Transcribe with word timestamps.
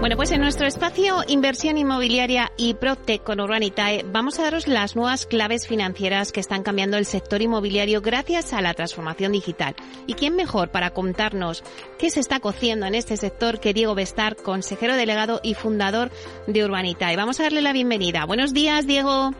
Bueno, 0.00 0.16
pues 0.16 0.32
en 0.32 0.40
nuestro 0.40 0.66
espacio 0.66 1.16
Inversión 1.28 1.76
Inmobiliaria 1.76 2.52
y 2.56 2.72
Protec 2.72 3.22
con 3.22 3.38
Urbanitae 3.38 4.02
vamos 4.10 4.38
a 4.38 4.44
daros 4.44 4.66
las 4.66 4.96
nuevas 4.96 5.26
claves 5.26 5.68
financieras 5.68 6.32
que 6.32 6.40
están 6.40 6.62
cambiando 6.62 6.96
el 6.96 7.04
sector 7.04 7.42
inmobiliario 7.42 8.00
gracias 8.00 8.54
a 8.54 8.62
la 8.62 8.72
transformación 8.72 9.32
digital. 9.32 9.74
¿Y 10.06 10.14
quién 10.14 10.36
mejor 10.36 10.70
para 10.70 10.94
contarnos 10.94 11.62
qué 11.98 12.08
se 12.08 12.20
está 12.20 12.40
cociendo 12.40 12.86
en 12.86 12.94
este 12.94 13.18
sector 13.18 13.60
que 13.60 13.74
Diego 13.74 13.94
Bestar, 13.94 14.36
consejero 14.36 14.96
delegado 14.96 15.38
y 15.42 15.52
fundador 15.52 16.10
de 16.46 16.64
Urbanitae? 16.64 17.16
Vamos 17.16 17.38
a 17.38 17.42
darle 17.42 17.60
la 17.60 17.74
bienvenida. 17.74 18.24
Buenos 18.24 18.54
días, 18.54 18.86
Diego. 18.86 19.32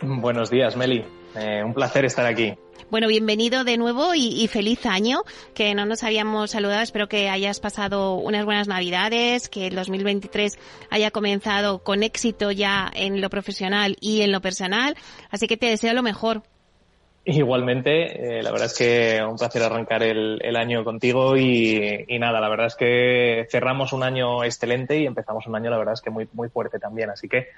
Buenos 0.00 0.48
días, 0.48 0.78
Meli. 0.78 1.04
Eh, 1.36 1.62
un 1.62 1.74
placer 1.74 2.06
estar 2.06 2.24
aquí. 2.24 2.54
Bueno, 2.88 3.08
bienvenido 3.08 3.64
de 3.64 3.76
nuevo 3.76 4.14
y, 4.14 4.46
feliz 4.48 4.86
año, 4.86 5.22
que 5.54 5.74
no 5.74 5.84
nos 5.84 6.02
habíamos 6.02 6.52
saludado. 6.52 6.82
Espero 6.82 7.08
que 7.08 7.28
hayas 7.28 7.60
pasado 7.60 8.14
unas 8.14 8.44
buenas 8.44 8.68
navidades, 8.68 9.48
que 9.48 9.66
el 9.66 9.74
2023 9.74 10.58
haya 10.90 11.10
comenzado 11.10 11.80
con 11.84 12.02
éxito 12.02 12.50
ya 12.50 12.90
en 12.94 13.20
lo 13.20 13.28
profesional 13.28 13.96
y 14.00 14.22
en 14.22 14.32
lo 14.32 14.40
personal. 14.40 14.96
Así 15.30 15.46
que 15.46 15.56
te 15.56 15.66
deseo 15.66 15.92
lo 15.92 16.02
mejor. 16.02 16.42
Igualmente, 17.24 18.38
eh, 18.38 18.42
la 18.42 18.50
verdad 18.50 18.66
es 18.66 18.78
que 18.78 19.22
un 19.22 19.36
placer 19.36 19.62
arrancar 19.62 20.02
el, 20.02 20.56
año 20.56 20.82
contigo 20.84 21.36
y, 21.36 22.06
y, 22.08 22.18
nada, 22.18 22.40
la 22.40 22.48
verdad 22.48 22.66
es 22.66 22.76
que 22.76 23.46
cerramos 23.50 23.92
un 23.92 24.02
año 24.02 24.42
excelente 24.42 24.98
y 24.98 25.06
empezamos 25.06 25.46
un 25.46 25.54
año, 25.54 25.70
la 25.70 25.78
verdad 25.78 25.94
es 25.94 26.00
que 26.00 26.10
muy, 26.10 26.28
muy 26.32 26.48
fuerte 26.48 26.78
también. 26.78 27.10
Así 27.10 27.28
que 27.28 27.48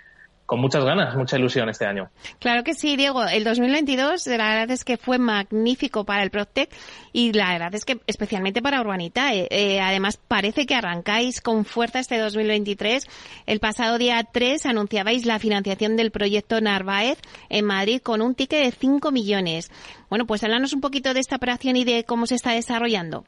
con 0.52 0.60
muchas 0.60 0.84
ganas, 0.84 1.16
mucha 1.16 1.38
ilusión 1.38 1.70
este 1.70 1.86
año. 1.86 2.10
Claro 2.38 2.62
que 2.62 2.74
sí, 2.74 2.94
Diego. 2.94 3.24
El 3.24 3.42
2022, 3.42 4.26
la 4.26 4.50
verdad 4.50 4.70
es 4.70 4.84
que 4.84 4.98
fue 4.98 5.16
magnífico 5.16 6.04
para 6.04 6.22
el 6.22 6.28
Proctec 6.28 6.68
y 7.10 7.32
la 7.32 7.52
verdad 7.52 7.74
es 7.74 7.86
que 7.86 8.00
especialmente 8.06 8.60
para 8.60 8.82
Urbanita. 8.82 9.32
Eh, 9.32 9.48
eh, 9.50 9.80
además, 9.80 10.18
parece 10.18 10.66
que 10.66 10.74
arrancáis 10.74 11.40
con 11.40 11.64
fuerza 11.64 12.00
este 12.00 12.18
2023. 12.18 13.08
El 13.46 13.60
pasado 13.60 13.96
día 13.96 14.22
3 14.30 14.66
anunciabais 14.66 15.24
la 15.24 15.38
financiación 15.38 15.96
del 15.96 16.10
proyecto 16.10 16.60
Narváez 16.60 17.18
en 17.48 17.64
Madrid 17.64 18.02
con 18.02 18.20
un 18.20 18.34
ticket 18.34 18.62
de 18.62 18.72
5 18.72 19.10
millones. 19.10 19.70
Bueno, 20.10 20.26
pues 20.26 20.44
háblanos 20.44 20.74
un 20.74 20.82
poquito 20.82 21.14
de 21.14 21.20
esta 21.20 21.36
operación 21.36 21.76
y 21.76 21.84
de 21.84 22.04
cómo 22.04 22.26
se 22.26 22.34
está 22.34 22.50
desarrollando. 22.50 23.24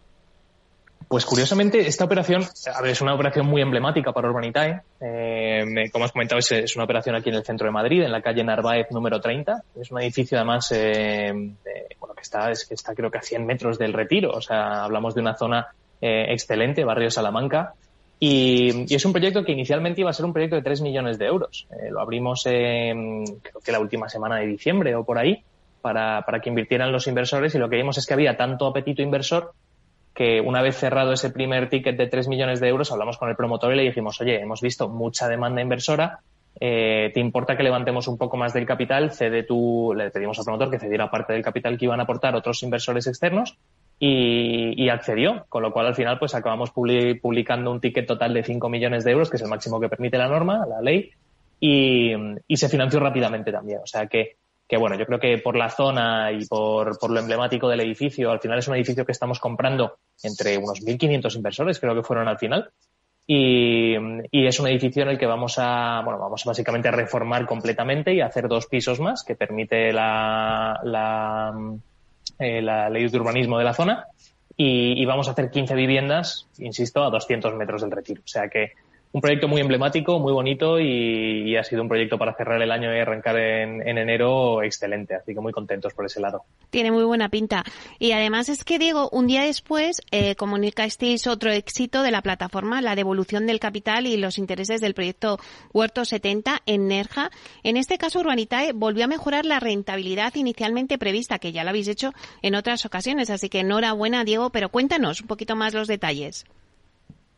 Pues 1.14 1.26
curiosamente, 1.26 1.78
esta 1.86 2.06
operación, 2.06 2.42
a 2.74 2.82
ver, 2.82 2.90
es 2.90 3.00
una 3.00 3.14
operación 3.14 3.46
muy 3.46 3.62
emblemática 3.62 4.10
para 4.10 4.28
Urbanitae. 4.28 4.80
Eh, 5.00 5.88
como 5.92 6.06
has 6.06 6.10
comentado, 6.10 6.40
es, 6.40 6.74
una 6.74 6.86
operación 6.86 7.14
aquí 7.14 7.28
en 7.28 7.36
el 7.36 7.44
centro 7.44 7.66
de 7.66 7.70
Madrid, 7.70 8.02
en 8.02 8.10
la 8.10 8.20
calle 8.20 8.42
Narváez 8.42 8.88
número 8.90 9.20
30. 9.20 9.62
Es 9.80 9.92
un 9.92 10.00
edificio 10.00 10.36
además, 10.36 10.72
eh, 10.72 11.32
bueno, 12.00 12.16
que 12.16 12.22
está, 12.22 12.50
es 12.50 12.66
que 12.66 12.74
está 12.74 12.96
creo 12.96 13.12
que 13.12 13.18
a 13.18 13.22
100 13.22 13.46
metros 13.46 13.78
del 13.78 13.92
retiro. 13.92 14.32
O 14.32 14.40
sea, 14.40 14.82
hablamos 14.82 15.14
de 15.14 15.20
una 15.20 15.36
zona 15.36 15.68
eh, 16.00 16.32
excelente, 16.32 16.82
barrio 16.82 17.12
Salamanca. 17.12 17.74
Y, 18.18 18.92
es 18.92 19.04
un 19.04 19.12
proyecto 19.12 19.44
que 19.44 19.52
inicialmente 19.52 20.00
iba 20.00 20.10
a 20.10 20.14
ser 20.14 20.26
un 20.26 20.32
proyecto 20.32 20.56
de 20.56 20.62
3 20.62 20.80
millones 20.80 21.16
de 21.16 21.26
euros. 21.26 21.68
Eh, 21.70 21.92
lo 21.92 22.00
abrimos 22.00 22.42
creo 22.42 23.60
que 23.64 23.70
la 23.70 23.78
última 23.78 24.08
semana 24.08 24.38
de 24.38 24.48
diciembre 24.48 24.96
o 24.96 25.04
por 25.04 25.18
ahí 25.18 25.44
para, 25.80 26.22
para 26.22 26.40
que 26.40 26.48
invirtieran 26.48 26.90
los 26.90 27.06
inversores 27.06 27.54
y 27.54 27.58
lo 27.58 27.68
que 27.68 27.76
vimos 27.76 27.98
es 27.98 28.04
que 28.04 28.14
había 28.14 28.36
tanto 28.36 28.66
apetito 28.66 29.00
inversor 29.00 29.52
que 30.14 30.40
una 30.40 30.62
vez 30.62 30.76
cerrado 30.76 31.12
ese 31.12 31.30
primer 31.30 31.68
ticket 31.68 31.96
de 31.96 32.06
3 32.06 32.28
millones 32.28 32.60
de 32.60 32.68
euros, 32.68 32.92
hablamos 32.92 33.18
con 33.18 33.28
el 33.28 33.36
promotor 33.36 33.72
y 33.72 33.76
le 33.76 33.82
dijimos, 33.82 34.20
oye, 34.20 34.40
hemos 34.40 34.60
visto 34.60 34.88
mucha 34.88 35.28
demanda 35.28 35.60
inversora, 35.60 36.20
eh, 36.60 37.10
¿te 37.12 37.18
importa 37.18 37.56
que 37.56 37.64
levantemos 37.64 38.06
un 38.06 38.16
poco 38.16 38.36
más 38.36 38.52
del 38.52 38.64
capital? 38.64 39.10
Cede 39.10 39.42
tú, 39.42 39.92
le 39.96 40.10
pedimos 40.10 40.38
al 40.38 40.44
promotor 40.44 40.70
que 40.70 40.78
cediera 40.78 41.10
parte 41.10 41.32
del 41.32 41.42
capital 41.42 41.76
que 41.76 41.86
iban 41.86 41.98
a 41.98 42.04
aportar 42.04 42.36
otros 42.36 42.62
inversores 42.62 43.08
externos 43.08 43.58
y, 43.98 44.88
accedió, 44.88 45.46
con 45.48 45.62
lo 45.62 45.72
cual 45.72 45.86
al 45.86 45.94
final 45.94 46.18
pues 46.18 46.34
acabamos 46.34 46.70
publicando 46.70 47.70
un 47.70 47.80
ticket 47.80 48.06
total 48.06 48.34
de 48.34 48.44
5 48.44 48.68
millones 48.68 49.02
de 49.02 49.10
euros, 49.10 49.30
que 49.30 49.36
es 49.36 49.42
el 49.42 49.48
máximo 49.48 49.80
que 49.80 49.88
permite 49.88 50.18
la 50.18 50.28
norma, 50.28 50.64
la 50.66 50.80
ley, 50.80 51.10
y 51.58 52.56
se 52.56 52.68
financió 52.68 53.00
rápidamente 53.00 53.50
también. 53.50 53.80
O 53.82 53.86
sea 53.86 54.06
que 54.06 54.36
que 54.68 54.76
bueno, 54.76 54.96
yo 54.96 55.04
creo 55.06 55.18
que 55.18 55.38
por 55.38 55.56
la 55.56 55.70
zona 55.70 56.32
y 56.32 56.46
por, 56.46 56.98
por, 56.98 57.10
lo 57.10 57.20
emblemático 57.20 57.68
del 57.68 57.80
edificio, 57.80 58.30
al 58.30 58.40
final 58.40 58.58
es 58.58 58.68
un 58.68 58.76
edificio 58.76 59.04
que 59.04 59.12
estamos 59.12 59.38
comprando 59.38 59.98
entre 60.22 60.56
unos 60.56 60.82
1.500 60.82 61.36
inversores, 61.36 61.78
creo 61.78 61.94
que 61.94 62.02
fueron 62.02 62.28
al 62.28 62.38
final. 62.38 62.70
Y, 63.26 63.94
y, 64.30 64.46
es 64.46 64.60
un 64.60 64.68
edificio 64.68 65.02
en 65.02 65.08
el 65.08 65.18
que 65.18 65.26
vamos 65.26 65.54
a, 65.58 66.02
bueno, 66.04 66.18
vamos 66.18 66.44
básicamente 66.44 66.88
a 66.88 66.92
reformar 66.92 67.46
completamente 67.46 68.12
y 68.12 68.20
hacer 68.20 68.48
dos 68.48 68.66
pisos 68.66 69.00
más 69.00 69.24
que 69.24 69.34
permite 69.34 69.92
la, 69.92 70.78
la, 70.82 71.54
eh, 72.38 72.60
la 72.60 72.90
ley 72.90 73.08
de 73.08 73.18
urbanismo 73.18 73.58
de 73.58 73.64
la 73.64 73.72
zona. 73.72 74.06
Y, 74.56 75.00
y, 75.00 75.04
vamos 75.06 75.28
a 75.28 75.32
hacer 75.32 75.50
15 75.50 75.74
viviendas, 75.74 76.48
insisto, 76.58 77.02
a 77.02 77.10
200 77.10 77.54
metros 77.54 77.82
del 77.82 77.90
retiro. 77.90 78.22
O 78.22 78.28
sea 78.28 78.48
que 78.48 78.72
un 79.14 79.20
proyecto 79.20 79.46
muy 79.46 79.60
emblemático, 79.60 80.18
muy 80.18 80.32
bonito 80.32 80.80
y, 80.80 81.56
ha 81.56 81.62
sido 81.62 81.82
un 81.82 81.88
proyecto 81.88 82.18
para 82.18 82.34
cerrar 82.34 82.60
el 82.60 82.72
año 82.72 82.92
y 82.92 82.98
arrancar 82.98 83.38
en, 83.38 83.80
enero 83.96 84.60
excelente. 84.64 85.14
Así 85.14 85.32
que 85.32 85.40
muy 85.40 85.52
contentos 85.52 85.94
por 85.94 86.04
ese 86.04 86.20
lado. 86.20 86.42
Tiene 86.70 86.90
muy 86.90 87.04
buena 87.04 87.28
pinta. 87.28 87.62
Y 88.00 88.10
además 88.10 88.48
es 88.48 88.64
que, 88.64 88.76
Diego, 88.80 89.08
un 89.12 89.28
día 89.28 89.42
después 89.42 90.02
eh, 90.10 90.34
comunicasteis 90.34 91.28
otro 91.28 91.52
éxito 91.52 92.02
de 92.02 92.10
la 92.10 92.22
plataforma, 92.22 92.82
la 92.82 92.96
devolución 92.96 93.46
del 93.46 93.60
capital 93.60 94.08
y 94.08 94.16
los 94.16 94.36
intereses 94.36 94.80
del 94.80 94.94
proyecto 94.94 95.38
Huerto 95.72 96.04
70 96.04 96.62
en 96.66 96.88
Nerja. 96.88 97.30
En 97.62 97.76
este 97.76 97.98
caso, 97.98 98.18
Urbanitae 98.18 98.72
volvió 98.72 99.04
a 99.04 99.08
mejorar 99.08 99.46
la 99.46 99.60
rentabilidad 99.60 100.34
inicialmente 100.34 100.98
prevista, 100.98 101.38
que 101.38 101.52
ya 101.52 101.62
lo 101.62 101.70
habéis 101.70 101.86
hecho 101.86 102.12
en 102.42 102.56
otras 102.56 102.84
ocasiones. 102.84 103.30
Así 103.30 103.48
que 103.48 103.60
enhorabuena, 103.60 104.24
Diego, 104.24 104.50
pero 104.50 104.70
cuéntanos 104.70 105.20
un 105.20 105.28
poquito 105.28 105.54
más 105.54 105.72
los 105.72 105.86
detalles. 105.86 106.46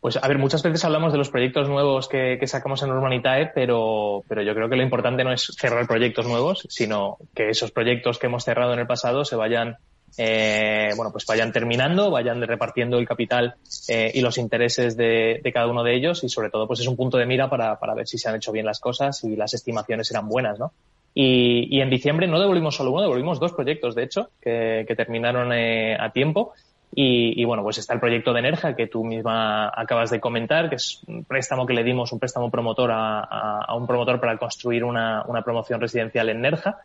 Pues 0.07 0.21
a 0.23 0.29
ver, 0.29 0.39
muchas 0.39 0.63
veces 0.63 0.85
hablamos 0.85 1.11
de 1.11 1.19
los 1.19 1.31
proyectos 1.31 1.69
nuevos 1.69 2.07
que, 2.07 2.39
sacamos 2.47 2.81
en 2.81 2.93
Urbanitae, 2.93 3.51
pero, 3.53 4.23
pero 4.29 4.41
yo 4.41 4.55
creo 4.55 4.69
que 4.69 4.77
lo 4.77 4.85
importante 4.85 5.25
no 5.25 5.33
es 5.33 5.53
cerrar 5.59 5.85
proyectos 5.89 6.29
nuevos, 6.29 6.65
sino 6.71 7.19
que 7.35 7.49
esos 7.49 7.73
proyectos 7.73 8.21
que 8.21 8.29
hemos 8.29 8.45
cerrado 8.45 8.73
en 8.73 8.79
el 8.79 8.87
pasado 8.87 9.25
se 9.25 9.35
vayan, 9.35 9.79
eh, 10.17 10.91
bueno, 10.95 11.11
pues 11.11 11.27
vayan 11.27 11.51
terminando, 11.51 12.13
vayan 12.13 12.41
repartiendo 12.41 12.99
el 12.99 13.09
capital 13.09 13.57
eh, 13.89 14.13
y 14.15 14.21
los 14.21 14.39
intereses 14.39 14.97
de, 14.97 15.41
cada 15.53 15.67
uno 15.67 15.83
de 15.83 15.97
ellos 15.97 16.23
y 16.23 16.29
sobre 16.29 16.51
todo 16.51 16.69
pues 16.69 16.79
es 16.79 16.87
un 16.87 16.95
punto 16.95 17.19
de 17.19 17.27
mira 17.27 17.51
para, 17.51 17.81
para 17.81 17.95
ver 17.97 18.07
si 18.07 18.17
se 18.17 18.29
han 18.29 18.37
hecho 18.37 18.53
bien 18.53 18.65
las 18.65 18.79
cosas 18.79 19.25
y 19.25 19.35
las 19.35 19.55
estimaciones 19.55 20.09
eran 20.13 20.29
buenas, 20.29 20.57
¿no? 20.57 20.71
Y, 21.15 21.67
y 21.77 21.81
en 21.81 21.91
diciembre 21.91 22.29
no 22.29 22.39
devolvimos 22.39 22.77
solo 22.77 22.93
uno, 22.93 23.01
devolvimos 23.01 23.41
dos 23.41 23.55
proyectos, 23.55 23.97
de 23.97 24.05
hecho, 24.05 24.29
que, 24.41 24.85
que 24.87 24.95
terminaron 24.95 25.53
eh, 25.53 25.97
a 25.99 26.13
tiempo 26.13 26.53
y, 26.95 27.45
bueno, 27.45 27.63
pues 27.63 27.77
está 27.77 27.93
el 27.93 28.01
proyecto 28.01 28.33
de 28.33 28.39
Enerja 28.41 28.75
que 28.75 28.87
tú 28.87 29.05
misma 29.05 29.71
acabas 29.75 30.11
de 30.11 30.19
comentar, 30.19 30.71
que 30.71 30.77
es 30.77 31.03
un 31.07 31.25
préstamo 31.25 31.67
que 31.67 31.75
le 31.75 31.85
dimos, 31.85 32.11
un 32.13 32.19
préstamo 32.19 32.51
promotor 32.51 32.91
a, 32.93 33.75
un 33.77 33.87
promotor 33.87 34.19
para 34.19 34.39
construir 34.39 34.83
una, 34.83 35.25
promoción 35.45 35.81
residencial 35.81 36.31
en 36.31 36.41
Nerja. 36.41 36.79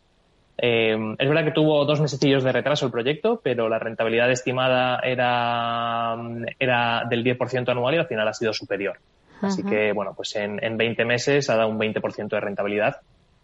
Eh, 0.58 1.14
es 1.18 1.28
verdad 1.28 1.44
que 1.44 1.52
tuvo 1.52 1.84
dos 1.86 2.00
mesecillos 2.00 2.44
de 2.44 2.52
retraso 2.52 2.84
el 2.84 2.92
proyecto, 2.92 3.40
pero 3.42 3.70
la 3.70 3.78
rentabilidad 3.78 4.30
estimada 4.30 4.98
era, 4.98 6.16
era 6.58 7.04
del 7.08 7.24
10% 7.24 7.70
anual 7.70 7.94
y 7.94 7.98
al 7.98 8.06
final 8.06 8.28
ha 8.28 8.34
sido 8.34 8.52
superior. 8.52 8.98
Así 9.40 9.64
que, 9.64 9.92
bueno, 9.92 10.12
pues 10.14 10.36
en, 10.36 10.62
en 10.62 10.76
20 10.76 11.04
meses 11.04 11.48
ha 11.48 11.56
dado 11.56 11.68
un 11.68 11.78
20% 11.78 12.28
de 12.28 12.40
rentabilidad 12.40 13.00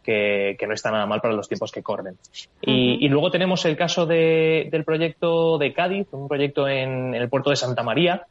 que, 0.09 0.67
no 0.67 0.73
está 0.73 0.91
nada 0.91 1.07
mal 1.07 1.21
para 1.21 1.35
los 1.35 1.49
tiempos 1.49 1.71
que 1.71 1.83
corren. 1.83 2.17
y, 2.63 3.09
luego 3.09 3.31
tenemos 3.31 3.65
el 3.67 3.77
caso 3.77 4.07
del 4.07 4.85
proyecto 4.85 5.59
de 5.59 5.73
Cádiz, 5.73 6.09
un 6.13 6.29
proyecto 6.29 6.67
en, 6.67 7.15
el 7.15 7.29
puerto 7.29 7.51
de 7.51 7.57
Santa 7.57 7.83
María. 7.83 8.23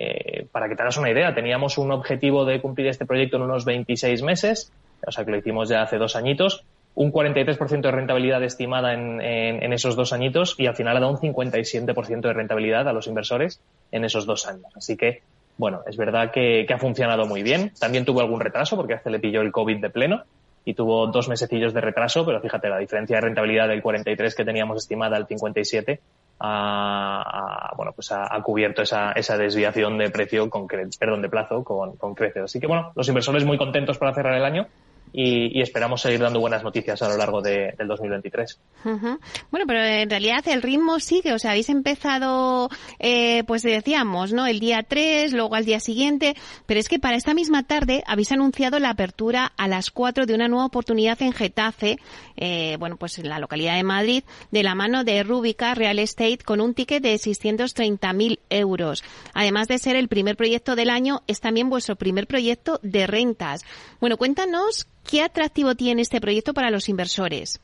Eh, 0.00 0.46
para 0.52 0.68
que 0.68 0.76
te 0.76 0.82
hagas 0.82 0.96
una 0.96 1.10
idea, 1.10 1.34
teníamos 1.34 1.76
un 1.76 1.90
objetivo 1.90 2.44
de 2.44 2.60
cumplir 2.60 2.86
este 2.86 3.04
proyecto 3.04 3.36
en 3.36 3.42
unos 3.42 3.64
26 3.64 4.22
meses, 4.22 4.72
o 5.04 5.10
sea 5.10 5.24
que 5.24 5.32
lo 5.32 5.38
hicimos 5.38 5.68
ya 5.68 5.82
hace 5.82 5.98
dos 5.98 6.14
añitos, 6.14 6.64
un 6.94 7.12
43% 7.12 7.80
de 7.80 7.90
rentabilidad 7.90 8.42
estimada 8.44 8.94
en, 8.94 9.72
esos 9.72 9.96
dos 9.96 10.12
añitos 10.12 10.54
y 10.56 10.66
al 10.66 10.76
final 10.76 10.96
ha 10.96 11.00
dado 11.00 11.12
un 11.12 11.18
57% 11.18 12.20
de 12.20 12.32
rentabilidad 12.32 12.88
a 12.88 12.92
los 12.92 13.08
inversores 13.08 13.60
en 13.90 14.04
esos 14.04 14.24
dos 14.24 14.46
años. 14.46 14.72
Así 14.76 14.96
que, 14.96 15.22
bueno, 15.56 15.80
es 15.88 15.96
verdad 15.96 16.30
que, 16.30 16.64
que 16.66 16.74
ha 16.74 16.78
funcionado 16.78 17.26
muy 17.26 17.42
bien. 17.42 17.72
También 17.80 18.04
tuvo 18.04 18.20
algún 18.20 18.40
retraso 18.40 18.76
porque 18.76 18.94
hace 18.94 19.10
le 19.10 19.18
pilló 19.18 19.40
el 19.40 19.50
COVID 19.50 19.80
de 19.80 19.90
pleno, 19.90 20.22
y 20.64 20.74
tuvo 20.74 21.06
dos 21.06 21.28
mesecillos 21.28 21.72
de 21.72 21.80
retraso, 21.80 22.24
pero 22.26 22.40
fíjate, 22.40 22.68
la 22.68 22.78
diferencia 22.78 23.16
de 23.16 23.22
rentabilidad 23.22 23.68
del 23.68 23.82
43 23.82 24.34
que 24.34 24.44
teníamos 24.44 24.78
estimada 24.78 25.16
al 25.16 25.26
57 25.26 26.00
ha, 26.40 27.72
bueno, 27.76 27.92
pues 27.92 28.12
ha, 28.12 28.40
cubierto 28.42 28.82
esa, 28.82 29.12
esa, 29.12 29.36
desviación 29.36 29.98
de 29.98 30.10
precio 30.10 30.48
con 30.48 30.66
perdón, 30.66 31.22
de 31.22 31.28
plazo 31.28 31.64
con, 31.64 31.96
con 31.96 32.14
creces. 32.14 32.44
Así 32.44 32.60
que 32.60 32.66
bueno, 32.66 32.92
los 32.94 33.08
inversores 33.08 33.44
muy 33.44 33.58
contentos 33.58 33.98
para 33.98 34.14
cerrar 34.14 34.34
el 34.34 34.44
año 34.44 34.66
y, 35.12 35.60
esperamos 35.60 36.00
seguir 36.00 36.20
dando 36.20 36.40
buenas 36.40 36.62
noticias 36.62 37.00
a 37.02 37.08
lo 37.08 37.16
largo 37.16 37.40
de, 37.40 37.74
del 37.76 37.88
2023. 37.88 38.60
Bueno, 38.84 39.66
pero 39.66 39.84
en 39.84 40.10
realidad 40.10 40.46
el 40.46 40.62
ritmo 40.62 41.00
sigue, 41.00 41.32
o 41.32 41.38
sea, 41.38 41.52
habéis 41.52 41.68
empezado, 41.68 42.68
eh, 42.98 43.44
pues 43.44 43.62
decíamos, 43.62 44.32
¿no? 44.32 44.46
El 44.46 44.60
día 44.60 44.82
3, 44.82 45.32
luego 45.32 45.54
al 45.54 45.64
día 45.64 45.80
siguiente, 45.80 46.36
pero 46.66 46.80
es 46.80 46.88
que 46.88 46.98
para 46.98 47.16
esta 47.16 47.34
misma 47.34 47.64
tarde 47.64 48.02
habéis 48.06 48.32
anunciado 48.32 48.78
la 48.78 48.90
apertura 48.90 49.52
a 49.56 49.68
las 49.68 49.90
4 49.90 50.26
de 50.26 50.34
una 50.34 50.48
nueva 50.48 50.66
oportunidad 50.66 51.20
en 51.22 51.32
Getafe, 51.32 51.98
eh, 52.36 52.76
bueno, 52.78 52.96
pues 52.96 53.18
en 53.18 53.28
la 53.28 53.38
localidad 53.38 53.76
de 53.76 53.82
Madrid, 53.82 54.24
de 54.50 54.62
la 54.62 54.74
mano 54.74 55.04
de 55.04 55.22
Rubica 55.22 55.74
Real 55.74 55.98
Estate 55.98 56.38
con 56.44 56.60
un 56.60 56.74
ticket 56.74 57.02
de 57.02 57.14
630.000 57.14 58.38
euros. 58.50 59.02
Además 59.34 59.68
de 59.68 59.78
ser 59.78 59.96
el 59.96 60.08
primer 60.08 60.36
proyecto 60.36 60.76
del 60.76 60.90
año, 60.90 61.22
es 61.26 61.40
también 61.40 61.70
vuestro 61.70 61.96
primer 61.96 62.26
proyecto 62.26 62.80
de 62.82 63.06
rentas. 63.06 63.64
Bueno, 64.00 64.16
cuéntanos 64.16 64.86
¿Qué 65.08 65.22
atractivo 65.22 65.74
tiene 65.74 66.02
este 66.02 66.20
proyecto 66.20 66.52
para 66.52 66.70
los 66.70 66.90
inversores? 66.90 67.62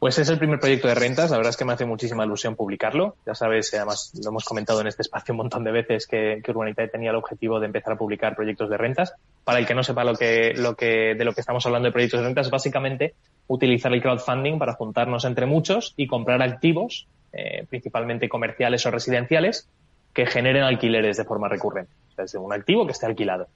Pues 0.00 0.18
es 0.18 0.28
el 0.28 0.38
primer 0.38 0.58
proyecto 0.58 0.88
de 0.88 0.96
rentas. 0.96 1.30
La 1.30 1.36
verdad 1.36 1.50
es 1.50 1.56
que 1.56 1.64
me 1.64 1.72
hace 1.72 1.84
muchísima 1.84 2.24
ilusión 2.24 2.56
publicarlo. 2.56 3.14
Ya 3.24 3.36
sabes, 3.36 3.72
además 3.74 4.10
lo 4.20 4.30
hemos 4.30 4.44
comentado 4.44 4.80
en 4.80 4.88
este 4.88 5.02
espacio 5.02 5.34
un 5.34 5.38
montón 5.38 5.62
de 5.62 5.70
veces 5.70 6.08
que, 6.08 6.42
que 6.44 6.88
tenía 6.88 7.10
el 7.10 7.16
objetivo 7.16 7.60
de 7.60 7.66
empezar 7.66 7.92
a 7.92 7.96
publicar 7.96 8.34
proyectos 8.34 8.68
de 8.68 8.76
rentas. 8.76 9.14
Para 9.44 9.60
el 9.60 9.66
que 9.66 9.74
no 9.76 9.84
sepa 9.84 10.02
lo 10.02 10.16
que, 10.16 10.52
lo 10.56 10.74
que, 10.74 11.14
de 11.14 11.24
lo 11.24 11.32
que 11.32 11.42
estamos 11.42 11.64
hablando 11.64 11.86
de 11.86 11.92
proyectos 11.92 12.18
de 12.18 12.26
rentas, 12.26 12.50
básicamente 12.50 13.14
utilizar 13.46 13.92
el 13.92 14.02
crowdfunding 14.02 14.58
para 14.58 14.72
juntarnos 14.72 15.24
entre 15.26 15.46
muchos 15.46 15.94
y 15.96 16.08
comprar 16.08 16.42
activos, 16.42 17.06
eh, 17.32 17.66
principalmente 17.70 18.28
comerciales 18.28 18.84
o 18.84 18.90
residenciales, 18.90 19.68
que 20.12 20.26
generen 20.26 20.64
alquileres 20.64 21.18
de 21.18 21.24
forma 21.24 21.48
recurrente. 21.48 21.92
O 22.18 22.26
sea, 22.26 22.40
un 22.40 22.52
activo 22.52 22.84
que 22.84 22.92
esté 22.92 23.06
alquilado. 23.06 23.46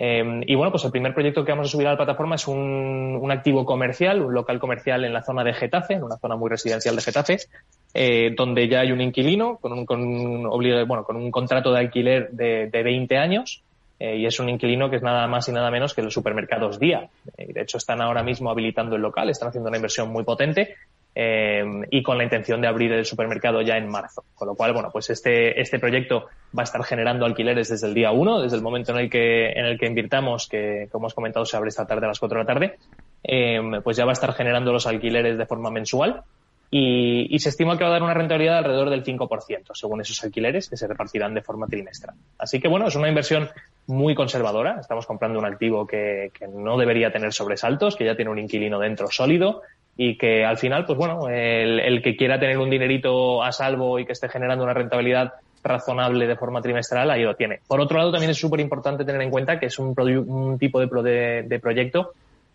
Em, 0.00 0.42
y 0.46 0.54
bueno, 0.54 0.70
pues 0.70 0.84
el 0.84 0.92
primer 0.92 1.12
proyecto 1.12 1.44
que 1.44 1.50
vamos 1.50 1.66
a 1.66 1.70
subir 1.72 1.88
a 1.88 1.90
la 1.90 1.96
plataforma 1.96 2.36
es 2.36 2.46
un, 2.46 3.18
un, 3.20 3.30
activo 3.32 3.64
comercial, 3.64 4.22
un 4.22 4.32
local 4.32 4.60
comercial 4.60 5.04
en 5.04 5.12
la 5.12 5.24
zona 5.24 5.42
de 5.42 5.52
Getafe, 5.52 5.94
en 5.94 6.04
una 6.04 6.16
zona 6.18 6.36
muy 6.36 6.48
residencial 6.48 6.94
de 6.94 7.02
Getafe, 7.02 7.38
eh, 7.94 8.32
donde 8.36 8.68
ya 8.68 8.78
hay 8.78 8.92
un 8.92 9.00
inquilino 9.00 9.56
con 9.56 9.72
un, 9.72 9.84
con, 9.84 10.44
bueno, 10.86 11.02
con 11.02 11.16
un 11.16 11.32
contrato 11.32 11.72
de 11.72 11.80
alquiler 11.80 12.30
de, 12.30 12.68
de 12.68 12.82
20 12.84 13.16
años. 13.16 13.64
Eh, 13.98 14.18
y 14.18 14.26
es 14.26 14.38
un 14.38 14.48
inquilino 14.48 14.88
que 14.88 14.94
es 14.94 15.02
nada 15.02 15.26
más 15.26 15.48
y 15.48 15.52
nada 15.52 15.68
menos 15.72 15.94
que 15.94 16.02
los 16.02 16.14
supermercados 16.14 16.78
Día. 16.78 17.08
Eh, 17.36 17.52
de 17.52 17.62
hecho, 17.62 17.78
están 17.78 18.00
ahora 18.00 18.22
mismo 18.22 18.52
habilitando 18.52 18.94
el 18.94 19.02
local, 19.02 19.28
están 19.28 19.48
haciendo 19.48 19.68
una 19.68 19.78
inversión 19.78 20.12
muy 20.12 20.22
potente 20.22 20.76
eh, 21.14 21.64
y 21.90 22.02
con 22.02 22.16
la 22.16 22.24
intención 22.24 22.60
de 22.60 22.68
abrir 22.68 22.92
el 22.92 23.04
supermercado 23.04 23.60
ya 23.62 23.76
en 23.76 23.88
marzo. 23.88 24.24
Con 24.34 24.48
lo 24.48 24.54
cual, 24.54 24.72
bueno, 24.72 24.90
pues 24.92 25.10
este, 25.10 25.60
este 25.60 25.78
proyecto 25.78 26.26
va 26.56 26.62
a 26.62 26.64
estar 26.64 26.82
generando 26.84 27.26
alquileres 27.26 27.68
desde 27.68 27.88
el 27.88 27.94
día 27.94 28.12
uno, 28.12 28.40
desde 28.40 28.56
el 28.56 28.62
momento 28.62 28.92
en 28.92 28.98
el 28.98 29.10
que, 29.10 29.50
en 29.50 29.66
el 29.66 29.78
que 29.78 29.86
invirtamos, 29.86 30.48
que 30.48 30.88
como 30.92 31.06
hemos 31.06 31.14
comentado 31.14 31.44
se 31.44 31.56
abre 31.56 31.68
esta 31.68 31.86
tarde 31.86 32.06
a 32.06 32.08
las 32.08 32.20
4 32.20 32.38
de 32.38 32.44
la 32.44 32.46
tarde, 32.46 32.78
eh, 33.24 33.60
pues 33.82 33.96
ya 33.96 34.04
va 34.04 34.12
a 34.12 34.14
estar 34.14 34.32
generando 34.32 34.72
los 34.72 34.86
alquileres 34.86 35.36
de 35.36 35.46
forma 35.46 35.70
mensual 35.70 36.22
y, 36.70 37.34
y, 37.34 37.38
se 37.38 37.48
estima 37.48 37.78
que 37.78 37.84
va 37.84 37.90
a 37.90 37.92
dar 37.94 38.02
una 38.02 38.12
rentabilidad 38.12 38.52
de 38.52 38.58
alrededor 38.58 38.90
del 38.90 39.02
5%, 39.02 39.70
según 39.72 40.02
esos 40.02 40.22
alquileres 40.22 40.68
que 40.68 40.76
se 40.76 40.86
repartirán 40.86 41.32
de 41.32 41.40
forma 41.40 41.66
trimestral. 41.66 42.14
Así 42.38 42.60
que 42.60 42.68
bueno, 42.68 42.88
es 42.88 42.94
una 42.94 43.08
inversión 43.08 43.48
muy 43.86 44.14
conservadora. 44.14 44.78
Estamos 44.78 45.06
comprando 45.06 45.38
un 45.38 45.46
activo 45.46 45.86
que, 45.86 46.30
que 46.38 46.46
no 46.46 46.76
debería 46.76 47.10
tener 47.10 47.32
sobresaltos, 47.32 47.96
que 47.96 48.04
ya 48.04 48.16
tiene 48.16 48.30
un 48.30 48.38
inquilino 48.38 48.78
dentro 48.78 49.10
sólido, 49.10 49.62
y 50.00 50.16
que 50.16 50.44
al 50.44 50.56
final, 50.56 50.86
pues 50.86 50.96
bueno, 50.96 51.28
el, 51.28 51.80
el, 51.80 52.00
que 52.00 52.16
quiera 52.16 52.38
tener 52.38 52.56
un 52.56 52.70
dinerito 52.70 53.42
a 53.42 53.50
salvo 53.50 53.98
y 53.98 54.06
que 54.06 54.12
esté 54.12 54.28
generando 54.28 54.62
una 54.62 54.72
rentabilidad 54.72 55.34
razonable 55.64 56.28
de 56.28 56.36
forma 56.36 56.62
trimestral, 56.62 57.10
ahí 57.10 57.24
lo 57.24 57.34
tiene. 57.34 57.58
Por 57.66 57.80
otro 57.80 57.98
lado, 57.98 58.12
también 58.12 58.30
es 58.30 58.38
súper 58.38 58.60
importante 58.60 59.04
tener 59.04 59.20
en 59.22 59.30
cuenta 59.30 59.58
que 59.58 59.66
es 59.66 59.78
un, 59.80 59.94
un 59.98 60.56
tipo 60.56 60.78
de, 60.78 60.86
de, 61.02 61.42
de, 61.42 61.58
proyecto 61.58 62.12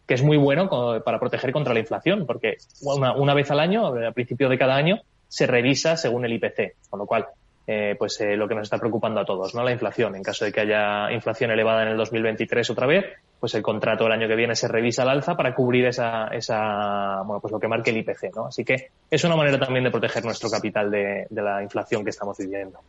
que 0.08 0.14
es 0.14 0.24
muy 0.24 0.38
bueno 0.38 0.70
para 1.04 1.20
proteger 1.20 1.52
contra 1.52 1.74
la 1.74 1.82
inflación, 1.82 2.26
porque 2.26 2.56
una, 2.82 3.14
una 3.14 3.34
vez 3.34 3.52
al 3.52 3.60
año, 3.60 3.88
al 3.88 4.14
principio 4.14 4.48
de 4.48 4.58
cada 4.58 4.76
año, 4.76 5.02
se 5.28 5.46
revisa 5.46 5.98
según 5.98 6.24
el 6.24 6.32
IPC, 6.32 6.76
con 6.90 7.00
lo 7.00 7.06
cual 7.06 7.28
eh, 7.68 7.96
pues 7.98 8.20
eh, 8.22 8.36
lo 8.36 8.48
que 8.48 8.56
nos 8.56 8.64
está 8.64 8.78
preocupando 8.78 9.20
a 9.20 9.26
todos, 9.26 9.56
¿no? 9.56 9.64
La 9.64 9.72
inflación. 9.72 10.16
En 10.16 10.24
caso 10.24 10.46
de 10.46 10.52
que 10.52 10.62
haya 10.62 11.12
inflación 11.12 11.52
elevada 11.52 11.84
en 11.84 11.90
el 11.90 11.98
2023 11.98 12.70
otra 12.70 12.88
vez, 12.88 13.06
pues 13.44 13.56
el 13.56 13.62
contrato 13.62 14.06
del 14.06 14.14
año 14.14 14.26
que 14.26 14.38
viene 14.38 14.56
se 14.56 14.70
revisa 14.70 15.02
al 15.02 15.10
alza 15.10 15.36
para 15.36 15.54
cubrir 15.54 15.86
esa, 15.88 16.28
esa, 16.28 17.24
bueno, 17.26 17.42
pues 17.42 17.52
lo 17.52 17.60
que 17.60 17.68
marque 17.68 17.90
el 17.90 17.98
IPC, 17.98 18.34
¿no? 18.34 18.46
Así 18.46 18.64
que 18.64 18.92
es 19.12 19.22
una 19.26 19.36
manera 19.36 19.60
también 19.60 19.84
de 19.84 19.92
proteger 19.92 20.24
nuestro 20.24 20.50
capital 20.50 20.90
de, 20.90 21.28
la 21.30 21.62
inflación 21.62 22.06
que 22.06 22.12
estamos 22.12 22.38
viviendo. 22.38 22.80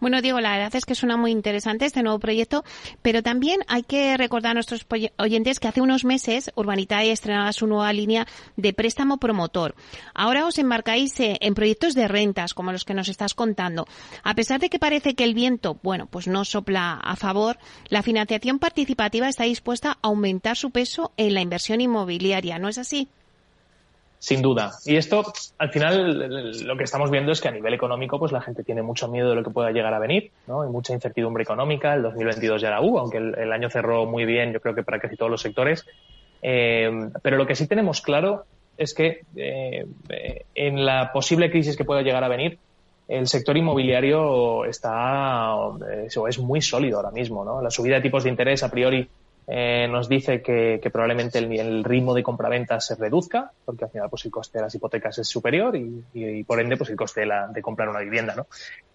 Bueno, 0.00 0.20
Diego, 0.20 0.40
la 0.40 0.50
verdad 0.58 0.74
es 0.74 0.84
que 0.84 0.96
suena 0.96 1.16
muy 1.16 1.30
interesante 1.30 1.86
este 1.86 2.02
nuevo 2.02 2.18
proyecto, 2.18 2.64
pero 3.02 3.22
también 3.22 3.60
hay 3.68 3.84
que 3.84 4.16
recordar 4.16 4.50
a 4.50 4.54
nuestros 4.54 4.84
oyentes 5.16 5.60
que 5.60 5.68
hace 5.68 5.80
unos 5.80 6.04
meses 6.04 6.50
Urbanitae 6.56 7.12
estrenaba 7.12 7.52
su 7.52 7.66
nueva 7.66 7.92
línea 7.92 8.26
de 8.56 8.72
préstamo 8.74 9.18
promotor. 9.18 9.76
Ahora 10.12 10.44
os 10.44 10.58
embarcáis 10.58 11.14
en 11.18 11.54
proyectos 11.54 11.94
de 11.94 12.08
rentas, 12.08 12.52
como 12.52 12.72
los 12.72 12.84
que 12.84 12.94
nos 12.94 13.08
estás 13.08 13.32
contando. 13.32 13.86
A 14.24 14.34
pesar 14.34 14.60
de 14.60 14.68
que 14.68 14.80
parece 14.80 15.14
que 15.14 15.24
el 15.24 15.34
viento, 15.34 15.78
bueno, 15.82 16.06
pues 16.06 16.26
no 16.26 16.44
sopla 16.44 16.94
a 16.94 17.14
favor, 17.14 17.58
la 17.88 18.02
financiación 18.02 18.58
participativa 18.58 19.28
está 19.28 19.46
a 19.84 19.98
aumentar 20.02 20.56
su 20.56 20.70
peso 20.70 21.12
en 21.16 21.34
la 21.34 21.40
inversión 21.40 21.80
inmobiliaria, 21.80 22.58
¿no 22.58 22.68
es 22.68 22.78
así? 22.78 23.08
Sin 24.18 24.42
duda. 24.42 24.72
Y 24.84 24.96
esto, 24.96 25.32
al 25.58 25.70
final, 25.70 26.64
lo 26.66 26.76
que 26.76 26.84
estamos 26.84 27.10
viendo 27.10 27.30
es 27.30 27.40
que 27.40 27.48
a 27.48 27.52
nivel 27.52 27.74
económico, 27.74 28.18
pues 28.18 28.32
la 28.32 28.40
gente 28.40 28.64
tiene 28.64 28.82
mucho 28.82 29.06
miedo 29.06 29.30
de 29.30 29.36
lo 29.36 29.44
que 29.44 29.50
pueda 29.50 29.70
llegar 29.70 29.94
a 29.94 30.00
venir, 30.00 30.32
¿no? 30.48 30.62
Hay 30.62 30.70
mucha 30.70 30.92
incertidumbre 30.92 31.44
económica. 31.44 31.94
El 31.94 32.02
2022 32.02 32.60
ya 32.60 32.70
la 32.70 32.80
hubo, 32.80 32.98
aunque 32.98 33.18
el, 33.18 33.38
el 33.38 33.52
año 33.52 33.70
cerró 33.70 34.06
muy 34.06 34.24
bien, 34.24 34.52
yo 34.52 34.60
creo 34.60 34.74
que 34.74 34.82
para 34.82 34.98
casi 34.98 35.16
todos 35.16 35.30
los 35.30 35.40
sectores. 35.40 35.86
Eh, 36.42 36.90
pero 37.22 37.36
lo 37.36 37.46
que 37.46 37.54
sí 37.54 37.66
tenemos 37.66 38.00
claro 38.00 38.44
es 38.76 38.94
que 38.94 39.22
eh, 39.36 39.86
en 40.54 40.86
la 40.86 41.12
posible 41.12 41.50
crisis 41.50 41.76
que 41.76 41.84
pueda 41.84 42.02
llegar 42.02 42.24
a 42.24 42.28
venir, 42.28 42.58
el 43.08 43.26
sector 43.26 43.56
inmobiliario 43.56 44.64
está 44.64 45.54
eh, 45.90 46.08
es 46.28 46.38
muy 46.38 46.60
sólido 46.60 46.98
ahora 46.98 47.10
mismo, 47.10 47.44
¿no? 47.44 47.62
La 47.62 47.70
subida 47.70 47.96
de 47.96 48.02
tipos 48.02 48.24
de 48.24 48.30
interés 48.30 48.62
a 48.62 48.70
priori 48.70 49.08
eh, 49.50 49.88
nos 49.88 50.10
dice 50.10 50.42
que, 50.42 50.78
que 50.82 50.90
probablemente 50.90 51.38
el, 51.38 51.82
ritmo 51.82 52.12
de 52.12 52.22
compraventa 52.22 52.78
se 52.80 52.96
reduzca, 52.96 53.50
porque 53.64 53.84
al 53.84 53.90
final 53.90 54.10
pues 54.10 54.26
el 54.26 54.30
coste 54.30 54.58
de 54.58 54.64
las 54.64 54.74
hipotecas 54.74 55.18
es 55.18 55.26
superior 55.26 55.74
y, 55.74 56.04
y, 56.12 56.44
por 56.44 56.60
ende 56.60 56.76
pues 56.76 56.90
el 56.90 56.96
coste 56.96 57.20
de, 57.20 57.26
la, 57.26 57.48
de, 57.48 57.62
comprar 57.62 57.88
una 57.88 58.00
vivienda, 58.00 58.34
¿no? 58.34 58.46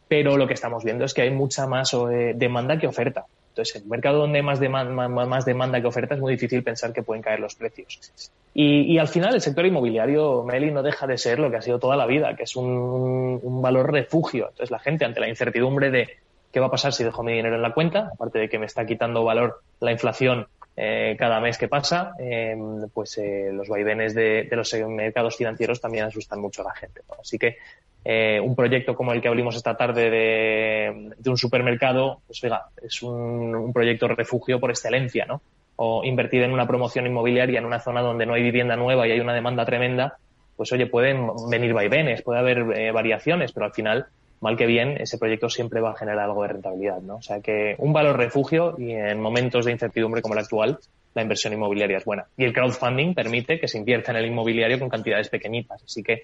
Pero 0.07 0.38
lo 0.38 0.47
que 0.47 0.53
estamos 0.53 0.83
viendo 0.83 1.05
es 1.05 1.13
que 1.15 1.23
hay 1.23 1.31
mucha 1.31 1.65
más 1.65 1.91
eh, 1.94 2.33
demanda 2.35 2.77
que 2.77 2.85
oferta. 2.85 3.25
Entonces, 3.50 3.77
en 3.77 3.83
un 3.83 3.89
mercado 3.89 4.19
donde 4.19 4.39
hay 4.39 4.44
más, 4.44 4.59
demanda, 4.59 5.07
más, 5.07 5.27
más 5.27 5.45
demanda 5.45 5.81
que 5.81 5.88
oferta 5.88 6.13
es 6.13 6.21
muy 6.21 6.33
difícil 6.33 6.63
pensar 6.63 6.94
que 6.94 7.01
pueden 7.01 7.23
caer 7.23 7.39
los 7.39 7.55
precios. 7.55 8.31
Y, 8.53 8.81
y, 8.94 9.00
al 9.00 9.07
final 9.07 9.33
el 9.33 9.41
sector 9.41 9.65
inmobiliario, 9.65 10.44
Meli, 10.44 10.69
no 10.69 10.83
deja 10.83 11.07
de 11.07 11.17
ser 11.17 11.39
lo 11.39 11.50
que 11.50 11.57
ha 11.57 11.62
sido 11.63 11.79
toda 11.79 11.95
la 11.95 12.05
vida, 12.05 12.36
que 12.36 12.43
es 12.43 12.55
un, 12.55 13.39
un 13.41 13.62
valor 13.63 13.91
refugio. 13.91 14.50
Entonces 14.50 14.69
la 14.69 14.79
gente 14.79 15.03
ante 15.03 15.19
la 15.19 15.29
incertidumbre 15.29 15.89
de 15.89 16.10
qué 16.53 16.60
va 16.60 16.67
a 16.67 16.72
pasar 16.72 16.93
si 16.93 17.03
dejo 17.03 17.24
mi 17.24 17.33
dinero 17.33 17.55
en 17.55 17.62
la 17.62 17.74
cuenta, 17.74 18.12
aparte 18.13 18.39
de 18.39 18.50
que 18.50 18.60
me 18.60 18.67
está 18.67 18.86
quitando 18.86 19.24
valor 19.24 19.62
la 19.79 19.91
inflación 19.91 20.48
eh, 20.77 21.15
cada 21.19 21.39
mes 21.39 21.57
que 21.57 21.67
pasa, 21.67 22.13
eh, 22.19 22.55
pues 22.93 23.17
eh, 23.17 23.50
los 23.51 23.67
vaivenes 23.67 24.15
de, 24.15 24.48
de, 24.50 24.55
los 24.55 24.74
mercados 24.88 25.36
financieros 25.36 25.81
también 25.81 26.05
asustan 26.05 26.39
mucho 26.39 26.62
a 26.62 26.65
la 26.65 26.75
gente. 26.75 27.01
Así 27.19 27.38
que 27.38 27.57
eh, 28.05 28.39
un 28.41 28.55
proyecto 28.55 28.95
como 28.95 29.13
el 29.13 29.22
que 29.22 29.29
abrimos 29.29 29.55
esta 29.55 29.77
tarde 29.77 30.10
de, 30.10 31.12
de 31.17 31.29
un 31.29 31.38
supermercado, 31.38 32.22
pues 32.27 32.43
oiga, 32.43 32.65
es 32.81 33.01
un, 33.01 33.55
un, 33.55 33.72
proyecto 33.72 34.07
refugio 34.10 34.60
por 34.60 34.72
excelencia, 34.72 35.25
¿no? 35.25 35.41
O 35.77 36.03
invertir 36.03 36.43
en 36.43 36.51
una 36.51 36.67
promoción 36.67 37.07
inmobiliaria 37.07 37.60
en 37.60 37.65
una 37.65 37.79
zona 37.79 38.01
donde 38.01 38.25
no 38.25 38.33
hay 38.33 38.43
vivienda 38.43 38.75
nueva 38.75 39.07
y 39.07 39.12
hay 39.12 39.22
una 39.22 39.33
demanda 39.33 39.65
tremenda, 39.65 40.17
pues 40.57 40.72
oye, 40.74 40.86
pueden 40.86 41.29
venir 41.50 41.74
vaivenes, 41.74 42.22
puede 42.24 42.39
haber 42.39 42.77
eh, 42.77 42.91
variaciones, 42.91 43.53
pero 43.53 43.67
al 43.67 43.74
final 43.74 44.07
mal 44.43 44.57
que 44.57 44.65
bien, 44.65 44.97
ese 45.00 45.17
proyecto 45.17 45.50
siempre 45.50 45.79
va 45.79 45.91
a 45.91 45.95
generar 45.95 46.25
algo 46.25 46.41
de 46.43 46.50
rentabilidad, 46.50 47.01
¿no? 47.01 47.15
O 47.15 47.21
sea 47.21 47.39
que 47.39 47.75
un 47.77 47.93
valor 47.93 48.17
refugio 48.17 48.75
y 48.77 48.91
en 48.91 49.21
momentos 49.21 49.63
de 49.63 49.71
incertidumbre 49.71 50.21
como 50.21 50.33
el 50.33 50.41
actual, 50.41 50.79
la 51.15 51.21
inversión 51.21 51.53
inmobiliaria 51.53 51.97
es 51.97 52.03
buena. 52.03 52.25
Y 52.35 52.43
el 52.43 52.51
crowdfunding 52.51 53.13
permite 53.13 53.57
que 53.57 53.69
se 53.69 53.77
invierta 53.77 54.12
en 54.12 54.17
el 54.17 54.25
inmobiliario 54.25 54.77
con 54.79 54.89
cantidades 54.89 55.29
pequeñitas. 55.29 55.81
Así 55.83 56.03
que 56.03 56.23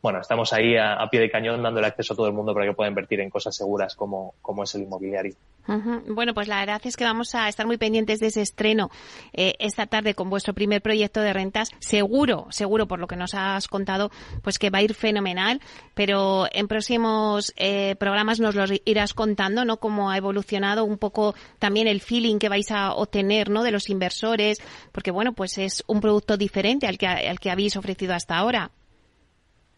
bueno, 0.00 0.20
estamos 0.20 0.52
ahí 0.52 0.76
a, 0.76 1.06
pie 1.10 1.20
de 1.20 1.30
cañón 1.30 1.62
dándole 1.62 1.88
acceso 1.88 2.14
a 2.14 2.16
todo 2.16 2.28
el 2.28 2.32
mundo 2.32 2.54
para 2.54 2.66
que 2.66 2.72
pueda 2.72 2.88
invertir 2.88 3.20
en 3.20 3.30
cosas 3.30 3.54
seguras 3.54 3.96
como, 3.96 4.34
como 4.40 4.62
es 4.62 4.74
el 4.74 4.82
inmobiliario. 4.82 5.34
Bueno, 6.06 6.32
pues 6.32 6.48
la 6.48 6.60
verdad 6.60 6.80
es 6.84 6.96
que 6.96 7.04
vamos 7.04 7.34
a 7.34 7.48
estar 7.48 7.66
muy 7.66 7.76
pendientes 7.76 8.20
de 8.20 8.28
ese 8.28 8.40
estreno 8.40 8.90
eh, 9.34 9.54
esta 9.58 9.86
tarde 9.86 10.14
con 10.14 10.30
vuestro 10.30 10.54
primer 10.54 10.80
proyecto 10.80 11.20
de 11.20 11.32
rentas. 11.34 11.68
Seguro, 11.78 12.46
seguro 12.50 12.88
por 12.88 12.98
lo 12.98 13.06
que 13.06 13.16
nos 13.16 13.34
has 13.34 13.68
contado, 13.68 14.10
pues 14.42 14.58
que 14.58 14.70
va 14.70 14.78
a 14.78 14.82
ir 14.82 14.94
fenomenal, 14.94 15.60
pero 15.94 16.46
en 16.52 16.68
próximos 16.68 17.52
eh, 17.56 17.96
programas 17.96 18.40
nos 18.40 18.54
lo 18.54 18.64
irás 18.86 19.12
contando, 19.12 19.66
¿no? 19.66 19.78
Cómo 19.78 20.10
ha 20.10 20.16
evolucionado 20.16 20.84
un 20.84 20.96
poco 20.96 21.34
también 21.58 21.86
el 21.86 22.00
feeling 22.00 22.38
que 22.38 22.48
vais 22.48 22.70
a 22.70 22.94
obtener, 22.94 23.50
¿no? 23.50 23.62
De 23.62 23.70
los 23.70 23.90
inversores, 23.90 24.58
porque 24.90 25.10
bueno, 25.10 25.34
pues 25.34 25.58
es 25.58 25.84
un 25.86 26.00
producto 26.00 26.38
diferente 26.38 26.86
al 26.86 26.96
que, 26.96 27.06
al 27.06 27.38
que 27.38 27.50
habéis 27.50 27.76
ofrecido 27.76 28.14
hasta 28.14 28.38
ahora. 28.38 28.70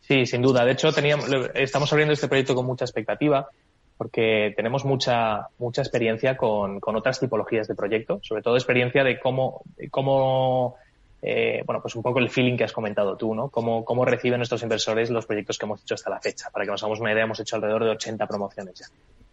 Sí, 0.00 0.24
sin 0.26 0.42
duda. 0.42 0.64
De 0.64 0.72
hecho, 0.72 0.92
teníamos, 0.92 1.26
estamos 1.54 1.92
abriendo 1.92 2.12
este 2.12 2.28
proyecto 2.28 2.54
con 2.54 2.66
mucha 2.66 2.84
expectativa. 2.84 3.48
Porque 4.00 4.54
tenemos 4.56 4.86
mucha, 4.86 5.48
mucha 5.58 5.82
experiencia 5.82 6.34
con, 6.34 6.80
con 6.80 6.96
otras 6.96 7.20
tipologías 7.20 7.68
de 7.68 7.74
proyectos, 7.74 8.26
sobre 8.26 8.40
todo 8.40 8.54
experiencia 8.54 9.04
de 9.04 9.20
cómo, 9.20 9.60
cómo 9.90 10.76
eh, 11.20 11.62
bueno, 11.66 11.82
pues 11.82 11.96
un 11.96 12.02
poco 12.02 12.18
el 12.18 12.30
feeling 12.30 12.56
que 12.56 12.64
has 12.64 12.72
comentado 12.72 13.18
tú, 13.18 13.34
¿no? 13.34 13.50
Cómo, 13.50 13.84
cómo 13.84 14.06
reciben 14.06 14.38
nuestros 14.38 14.62
inversores 14.62 15.10
los 15.10 15.26
proyectos 15.26 15.58
que 15.58 15.66
hemos 15.66 15.82
hecho 15.82 15.96
hasta 15.96 16.08
la 16.08 16.18
fecha. 16.18 16.48
Para 16.48 16.64
que 16.64 16.70
nos 16.70 16.82
hagamos 16.82 17.00
una 17.00 17.12
idea, 17.12 17.24
hemos 17.24 17.40
hecho 17.40 17.56
alrededor 17.56 17.84
de 17.84 17.90
80 17.90 18.26
promociones 18.26 18.74
ya. 18.78 18.86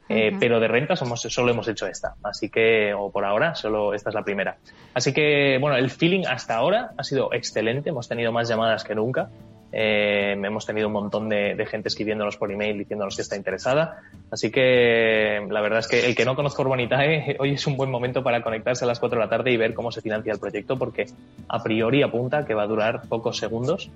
Eh, 0.09 0.33
pero 0.38 0.59
de 0.59 0.67
renta 0.67 0.97
somos, 0.97 1.21
solo 1.21 1.50
hemos 1.50 1.69
hecho 1.69 1.88
esta. 1.88 2.15
Así 2.21 2.50
que, 2.50 2.93
o 2.93 3.09
por 3.09 3.24
ahora, 3.24 3.55
solo 3.55 3.93
esta 3.93 4.09
es 4.09 4.15
la 4.15 4.24
primera. 4.25 4.57
Así 4.93 5.13
que, 5.13 5.59
bueno, 5.62 5.77
el 5.77 5.89
feeling 5.91 6.25
hasta 6.27 6.57
ahora 6.57 6.91
ha 6.97 7.03
sido 7.05 7.33
excelente. 7.33 7.91
Hemos 7.91 8.09
tenido 8.09 8.33
más 8.33 8.50
llamadas 8.50 8.83
que 8.83 8.95
nunca. 8.95 9.29
Eh, 9.71 10.31
hemos 10.41 10.65
tenido 10.65 10.88
un 10.88 10.93
montón 10.93 11.29
de, 11.29 11.65
gente 11.69 11.89
escribiéndonos 11.89 12.38
por 12.38 12.51
email 12.51 12.77
diciéndonos 12.77 13.15
que 13.15 13.21
está 13.21 13.36
interesada. 13.36 14.01
Así 14.31 14.51
que 14.51 15.45
la 15.50 15.62
verdad 15.62 15.79
es 15.79 15.88
que 15.88 16.05
el 16.05 16.15
que 16.15 16.25
no 16.25 16.36
conozca 16.36 16.62
Urbanitae, 16.62 17.36
hoy 17.39 17.53
es 17.53 17.67
un 17.67 17.77
buen 17.77 17.91
momento 17.91 18.24
para 18.24 18.41
conectarse 18.41 18.86
a 18.86 18.88
las 18.88 19.00
4 19.00 19.17
de 19.19 19.25
la 19.25 19.29
tarde 19.29 19.51
y 19.51 19.57
ver 19.57 19.74
cómo 19.74 19.91
se 19.91 20.01
financia 20.01 20.33
el 20.33 20.39
proyecto, 20.39 20.77
porque 20.77 21.07
a 21.47 21.62
priori 21.62 22.03
apunta 22.03 22.45
que 22.45 22.53
va 22.53 22.63
a 22.63 22.67
durar 22.67 23.01
pocos 23.07 23.38
segundos 23.38 23.89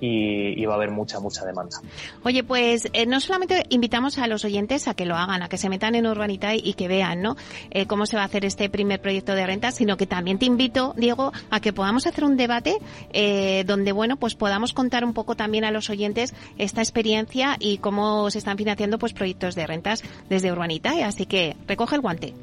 y, 0.00 0.64
va 0.66 0.74
a 0.74 0.76
haber 0.76 0.90
mucha, 0.90 1.20
mucha 1.20 1.44
demanda. 1.44 1.80
Oye, 2.24 2.42
pues 2.42 2.88
eh, 2.92 3.06
no 3.06 3.20
solamente 3.20 3.64
invitamos 3.68 4.18
a 4.18 4.26
los 4.26 4.44
oyentes 4.44 4.88
a 4.88 4.94
que 4.94 5.06
lo 5.06 5.16
hagan, 5.16 5.42
a 5.42 5.48
que 5.48 5.58
se 5.58 5.68
metan 5.68 5.94
en 5.94 6.06
Urbanitae 6.06 6.60
y 6.62 6.74
que 6.74 6.88
vean, 6.88 7.22
¿no? 7.22 7.36
Eh, 7.70 7.86
cómo 7.86 8.06
se 8.06 8.16
va 8.16 8.22
a 8.22 8.26
hacer 8.26 8.44
este 8.44 8.68
primer 8.68 9.00
proyecto 9.00 9.34
de 9.34 9.46
renta, 9.46 9.70
sino 9.70 9.96
que 9.96 10.06
también 10.06 10.38
te 10.38 10.46
invito, 10.46 10.94
Diego, 10.96 11.32
a 11.50 11.60
que 11.60 11.72
podamos 11.72 12.06
hacer 12.06 12.24
un 12.24 12.36
debate 12.36 12.78
eh, 13.12 13.64
donde, 13.66 13.92
bueno, 13.92 14.16
pues 14.16 14.34
podamos 14.34 14.72
contar 14.72 15.04
un 15.04 15.14
poco 15.14 15.36
también 15.36 15.64
a 15.64 15.70
los 15.70 15.90
oyentes 15.90 16.34
esta 16.58 16.80
experiencia 16.80 17.56
y 17.58 17.78
cómo 17.78 18.30
se 18.30 18.38
están 18.38 18.58
financiando 18.58 18.98
pues 18.98 19.12
proyectos 19.12 19.54
de 19.54 19.66
rentas 19.66 20.02
desde 20.28 20.52
Urbanitae. 20.52 21.04
Así 21.04 21.26
que 21.26 21.56
recoge 21.66 21.96
el 21.96 22.00
guante. 22.00 22.34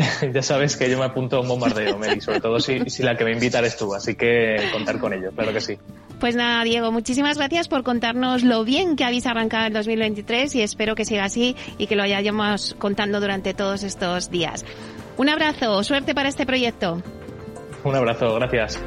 ya 0.32 0.42
sabes 0.42 0.76
que 0.76 0.90
yo 0.90 0.98
me 0.98 1.04
apunto 1.04 1.36
a 1.36 1.40
un 1.40 1.48
bombardeo, 1.48 1.98
Meli, 1.98 2.20
sobre 2.20 2.40
todo 2.40 2.60
si, 2.60 2.88
si 2.88 3.02
la 3.02 3.16
que 3.16 3.24
me 3.24 3.32
invita 3.32 3.58
eres 3.58 3.76
tú, 3.76 3.94
así 3.94 4.14
que 4.14 4.68
contar 4.72 4.98
con 4.98 5.12
ello, 5.12 5.30
claro 5.32 5.52
que 5.52 5.60
sí. 5.60 5.78
Pues 6.20 6.36
nada, 6.36 6.62
Diego, 6.64 6.92
muchísimas 6.92 7.38
gracias 7.38 7.66
por 7.66 7.82
contarnos 7.82 8.42
lo 8.42 8.62
bien 8.62 8.94
que 8.94 9.04
habéis 9.04 9.26
arrancado 9.26 9.66
el 9.66 9.72
2023 9.72 10.54
y 10.54 10.60
espero 10.60 10.94
que 10.94 11.06
siga 11.06 11.24
así 11.24 11.56
y 11.78 11.86
que 11.86 11.96
lo 11.96 12.02
hayamos 12.02 12.76
contando 12.78 13.20
durante 13.20 13.54
todos 13.54 13.82
estos 13.82 14.30
días. 14.30 14.66
Un 15.16 15.30
abrazo, 15.30 15.82
suerte 15.82 16.14
para 16.14 16.28
este 16.28 16.44
proyecto. 16.44 17.02
Un 17.84 17.96
abrazo, 17.96 18.34
gracias. 18.34 18.78